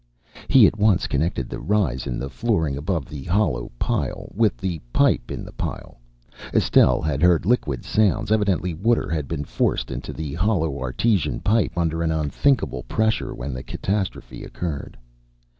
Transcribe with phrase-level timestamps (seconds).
[0.47, 4.81] He at once connected the rise in the flooring above the hollow pile with the
[4.91, 5.99] pipe in the pile.
[6.55, 8.31] Estelle had heard liquid sounds.
[8.31, 13.53] Evidently water had been forced into the hollow artesian pipe under an unthinkable pressure when
[13.53, 14.97] the catastrophe occurred.